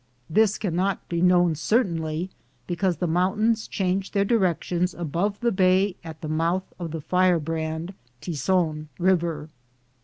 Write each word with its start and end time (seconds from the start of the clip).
This 0.31 0.57
can 0.57 0.75
not 0.75 1.07
be 1.09 1.21
known 1.21 1.53
certainly, 1.53 2.31
because 2.65 2.97
the 2.97 3.05
mountains 3.05 3.67
change 3.67 4.13
their 4.13 4.25
direction 4.25 4.87
above 4.97 5.39
the 5.41 5.51
bay 5.51 5.95
at 6.03 6.21
the 6.21 6.27
month 6.27 6.63
of 6.79 6.89
the 6.89 7.01
Firebrand 7.01 7.93
(Tizon) 8.19 8.87
river. 8.97 9.49